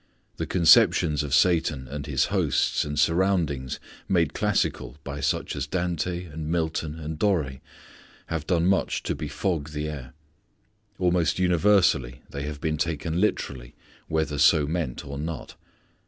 [0.37, 6.23] The conceptions of Satan and his hosts and surroundings made classical by such as Dante
[6.23, 7.59] and Milton and Doré
[8.25, 10.13] have done much to befog the air.
[10.97, 13.75] Almost universally they have been taken literally
[14.07, 15.53] whether so meant or not.